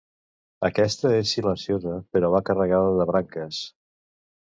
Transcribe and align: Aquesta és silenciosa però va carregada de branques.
Aquesta 0.69 1.11
és 1.17 1.35
silenciosa 1.37 1.99
però 2.17 2.35
va 2.39 2.43
carregada 2.51 2.99
de 3.03 3.11
branques. 3.15 3.65